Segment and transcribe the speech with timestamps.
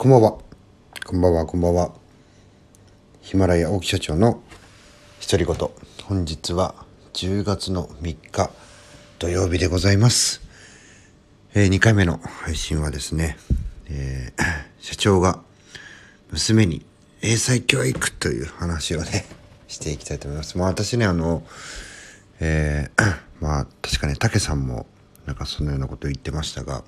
[0.00, 0.38] こんばんは。
[1.04, 1.92] こんばんは、こんばんは。
[3.20, 4.42] ヒマラヤ大木社長の
[5.20, 5.70] 独り言。
[6.04, 6.74] 本日は
[7.12, 8.50] 10月の3日
[9.18, 10.40] 土曜日でございます。
[11.52, 13.36] えー、2回目の配信はですね、
[13.90, 14.42] えー、
[14.80, 15.42] 社長が
[16.30, 16.82] 娘に
[17.20, 19.26] 英才教育という話をね、
[19.68, 20.56] していきたいと思います。
[20.56, 21.42] まあ私ね、あの、
[22.38, 24.86] えー、 まあ確かね、竹さんも
[25.26, 26.84] なんかそのようなことを言ってましたが、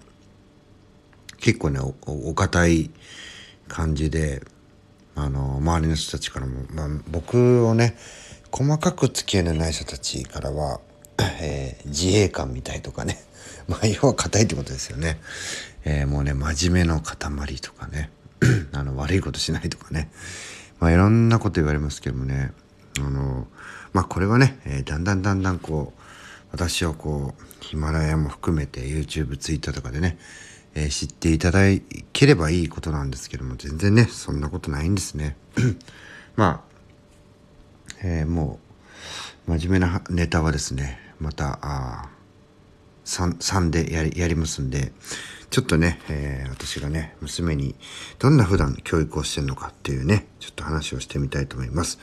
[1.42, 2.90] 結構ねお堅い
[3.68, 4.42] 感じで
[5.14, 7.96] あの周りの人たちからも、まあ、僕をね
[8.50, 10.80] 細かく付き合いのない人たちからは、
[11.42, 13.18] えー、自衛官みたいとかね
[13.68, 15.20] まあ要は硬いってことですよね、
[15.84, 17.18] えー、もうね真面目の塊
[17.56, 18.10] とかね
[18.72, 20.10] あの悪いことしないとかね。
[20.78, 22.50] まあいろんなこと言われますけどもね
[22.98, 23.46] あの
[23.92, 26.02] まあこれはね、えー、だんだんだんだんこう
[26.50, 30.18] 私をこうヒマラヤも含めて YouTube、Twitter とかでね
[30.74, 31.60] えー、知っていただ
[32.12, 35.36] ければいいことなんですけども全然ねそんなことないんですね
[36.36, 38.58] まあ、えー、も
[39.48, 42.08] う真面目なネタはですねまたあ
[43.04, 44.92] 3, 3でやりやりますんで
[45.50, 47.74] ちょっとね、えー、私がね娘に
[48.18, 51.98] どんな普段教育をしてるのかっていうねちょっと話をしてみたいと思います。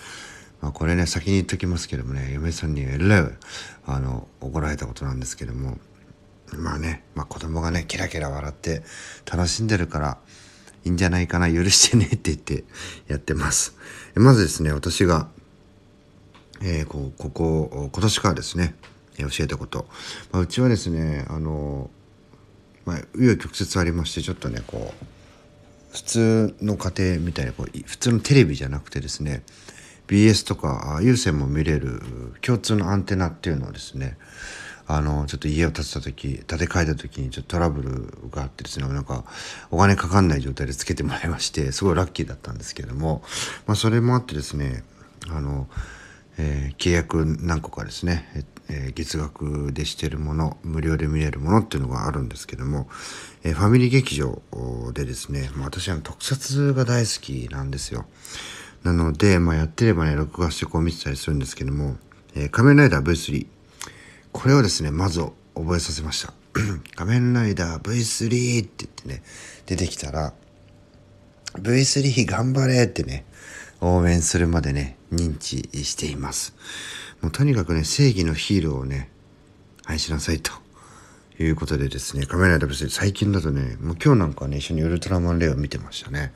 [0.62, 3.32] まあ、これね先に言っときますけどもね嫁さんにえらい
[3.86, 5.78] あの怒られたことなんですけども
[6.58, 8.84] まあね、まあ、子供がねキラキラ笑って
[9.30, 10.18] 楽しんでるから
[10.86, 12.64] いいんじゃないかな許してねって言って
[13.08, 13.76] やってます。
[14.16, 15.28] まずですね私が、
[16.62, 18.76] えー、こここ今年からですね
[19.18, 19.88] 教えたこと、
[20.32, 21.90] まあ、うちはですねあの
[22.86, 25.06] まあ紆余曲折ありましてちょっとねこう
[25.92, 29.44] 普通の家庭みたいなこう普通のテレビじゃなくてですね
[30.08, 32.02] BS とか有線も見れる
[32.42, 34.18] 共通のアンテナっていうのをですね
[34.92, 39.24] あのちょっと家を建てた時建て替えた時にちょっとトラブルがあってですねなんか
[39.70, 43.22] お金かかんない状態でつけてもらいましてすごいラッキーだったんですけども、
[43.68, 44.84] まあ、それもあってですね
[45.30, 45.68] あの、
[46.40, 52.90] えー、契約何個かですね、えー、月額でしてるもの無料で見れるものっていうのがあるんですけども、
[53.44, 54.42] えー、ファミリー劇場
[54.94, 58.08] でですね、まあ、私は特撮が大好きなんですよ。
[58.82, 61.98] なので、まあ、やってればね録画してこう見てたりするんですけども
[62.34, 63.46] 「え、仮面ライダー V3」
[64.32, 65.22] これをですねまず
[65.56, 66.34] 覚えさせました。
[66.96, 69.24] 仮面ライダー V3 って言ってね
[69.66, 70.34] 出てきたら
[71.54, 73.26] V3 頑張れってね
[73.82, 76.56] 応援するまでね認知しています。
[77.22, 79.10] もうとにかくね正義のヒーローをね
[79.86, 80.52] 愛しなさいと。
[81.42, 86.34] いうことでですね仮面ライダー V3 最近だとねもう今日なんかね一緒にウルトラマンレイを見てましたね、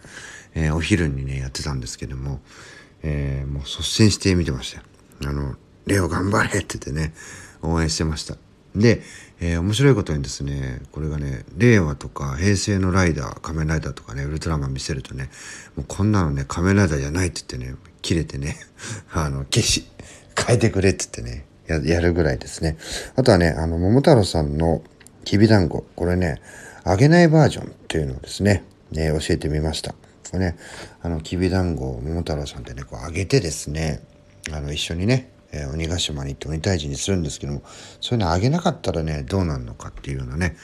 [0.55, 2.39] えー、お昼にねやってたんですけども、
[3.01, 4.77] えー、もう率先して見てました。
[4.79, 4.83] よ
[5.25, 5.55] あの
[5.85, 7.13] レオ頑張れって言ってね
[7.61, 8.35] 応援してました。
[8.75, 9.01] で、
[9.39, 15.29] えー、面白いことにですねこれがね令和とか平成のライダー仮面ライダーとかねウルトラマン見せるとね
[15.75, 18.57] もうこんなのね仮面ライダーじゃないって言ってね切れてね
[19.13, 19.87] あの消し
[20.35, 22.77] 変えてくれって言ってねややるぐらいですね
[23.15, 24.81] あとはねあの桃太郎さんの
[25.23, 26.41] きびだんごこれね
[26.85, 29.97] 揚げないバージョンっていうのをですねね教えてみましたこ
[30.33, 30.57] れね
[31.01, 34.01] あのきびだんごを桃太郎さんってねこう揚げてですね
[34.51, 37.63] あの一緒にねえー、鬼ヶ島に行って鬼退治にするんですけども
[38.01, 40.57] そういうのあげなかったらねどうなるのかっていうようなね、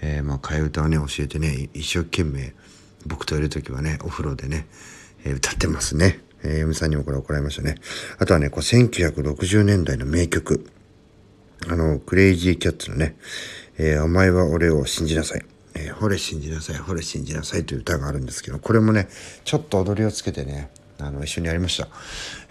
[0.00, 2.54] えー、まあ替え歌をね教えてね一生懸命
[3.06, 4.66] 僕といる時はねお風呂でね、
[5.24, 7.76] えー、歌ってますね、えー、嫁さんにもこれ怒られましたね。
[8.18, 10.70] あとはねこう1960年代の名曲。
[11.66, 13.16] あのクレイジーキャッツのね
[13.78, 15.44] 「えー、お前は俺を信じなさい」
[15.74, 19.08] えー、ほれ信じなさい、ほれ信じなさいという歌があるんですけど、これもね、
[19.44, 20.70] ちょっと踊りをつけてね、
[21.06, 21.88] あの一緒にやりました。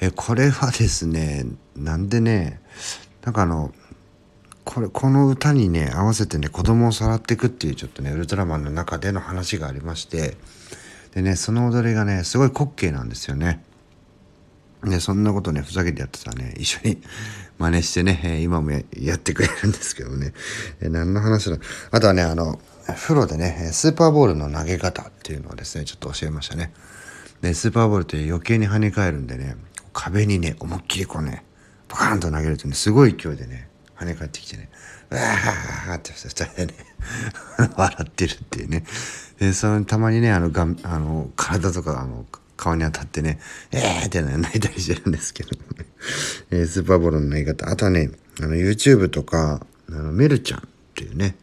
[0.01, 2.61] えこれはですねなんでね
[3.23, 3.73] なんかあの
[4.63, 10.37] これこの歌にね合わせてね子供をさらっていくっていうちょっとねウルトラマンの中での話がありまして
[11.13, 13.63] でねその踊りがねすごい滑稽なんですよね。
[14.83, 17.01] でそんなことねふざけてやってたらね一緒に
[17.57, 20.33] 真似してね、今もやってくれるんですけどね、
[20.81, 21.57] え何の話だ
[21.91, 26.73] あとはねあの風呂でねスーパーボールの投げ方っていうのをですねちょっと教えましたね。
[27.43, 29.57] でスーパーボールって余計に跳ね返るんでね
[29.91, 31.43] 壁にね思いっきりこうね
[31.89, 33.67] バカーンと投げるとねすごい勢いでね
[33.97, 34.69] 跳ね返ってきてね
[35.11, 36.73] うわーって2人でね
[37.75, 38.85] 笑ってるっていうね。
[39.39, 42.25] でそのたまにねあのがあの体とかあの
[42.55, 43.39] 顔に当たってね
[43.71, 45.49] えーって泣いたりしてるんですけど
[46.49, 47.69] ね、スーパーボールの投げ方。
[47.69, 50.63] あとはねあの YouTube とかあのメルちゃんっ
[50.95, 51.35] ていうね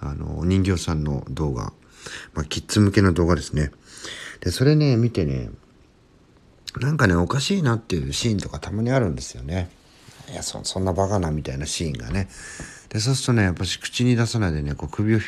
[0.00, 1.72] あのお人形さんの動画、
[2.34, 3.70] まあ、キッズ向けの動画ですね。
[4.40, 5.50] で、それね、見てね、
[6.80, 9.70] なんかね、おかしいなっていうシーンとかたまにあるんですよね。
[10.30, 12.28] いや、そそんなバカなみたいなシーンがね。
[12.88, 15.20] で、そうするとね、やっぱし口に出さないでね、こう首を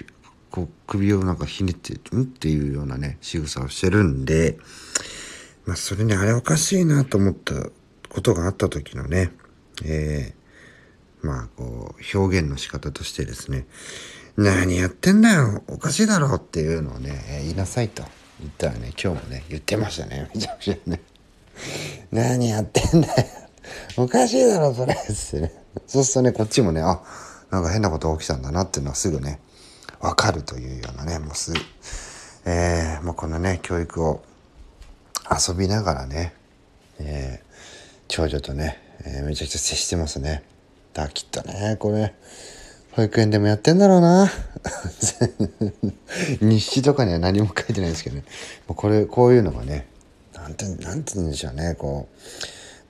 [0.51, 4.59] こう首をなんかひねってうんっていうようなね仕草をしてるんで
[5.67, 7.55] まあそれねあれおかしいなと思った
[8.09, 9.33] ことがあった時のね
[9.85, 13.67] えー、まあこう表現の仕方としてですね
[14.37, 18.05] 何やってんだよおかしいだろっていうのをね言いなさいと
[18.41, 18.93] 言ったらね。
[19.03, 20.31] 今日もね言ってましたね。
[20.35, 21.01] めちゃくちゃね。
[22.13, 23.15] 何やってんだよ。
[23.97, 24.95] おかしいだろそれ。
[24.95, 25.53] っつってね
[25.87, 27.01] そうするとねこっちもねあ
[27.51, 29.41] なんか変なこと起きたんだなっていうのはすぐね
[30.01, 31.59] わかるというようなねもうすぐ
[32.45, 34.23] えー、もうこのね教育を
[35.31, 36.35] 遊びながらね、
[37.01, 37.47] えー、
[38.07, 40.45] 長女とね、えー、めちゃくちゃ接してますね。
[40.95, 42.15] だきっとねこれ
[42.97, 44.33] 保育園でもやってんだろうな。
[46.41, 48.25] 日誌とかには何も書いてないですけどね。
[48.67, 49.87] これこういうのがね
[50.33, 51.75] なんてなんて言うんでしょうね。
[51.79, 52.09] こ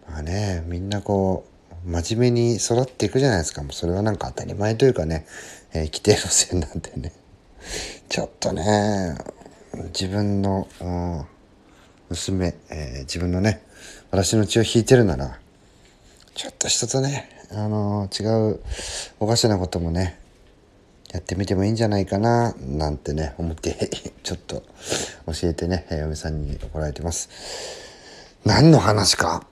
[0.09, 1.45] うまあねみんなこ
[1.85, 3.63] う真面目に育っていくじゃないですか。
[3.63, 5.27] もうそれはなんか当たり前というかね、
[5.73, 7.13] えー、規定路線なんでね。
[8.09, 9.17] ちょっとね
[9.93, 10.69] 自分の、
[12.11, 13.61] 娘、えー、自分のね
[14.13, 15.41] 私の血を引いてるなら
[16.37, 18.61] ちょっと一つねあのー、違う
[19.21, 20.19] おかしなこともね
[21.13, 23.91] やってみてもいいんじゃないかななんてね思って
[24.23, 24.63] ちょっと
[25.27, 27.29] 教えてね嫁さんに怒られてます。
[28.45, 29.47] 何の話か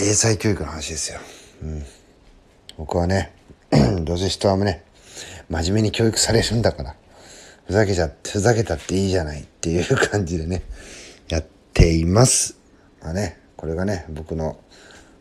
[0.00, 1.18] 英才教育の話ですよ、
[1.62, 1.84] うん、
[2.78, 3.32] 僕はね
[4.02, 4.84] どうせ人はね
[5.48, 6.94] 真面目に教育されるんだから
[7.66, 10.62] ふざけちゃってふざけたっていいじゃないっていう感じでね
[11.28, 12.56] やっています。
[13.02, 14.56] まあねこれがね僕の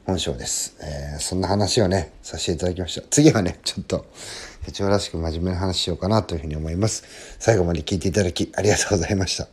[0.10, 3.08] 本性です、えー、そんな話をねさせていただきました。
[3.10, 4.08] 次はねちょっと
[4.66, 7.04] 手帳らしく真面目な話しようかなというふうに思います。
[7.38, 9.48] 最後まで聞いていただきありがとうございました。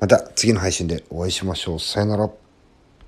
[0.00, 1.80] また次の配信でお会いしましょう。
[1.80, 2.45] さよなら。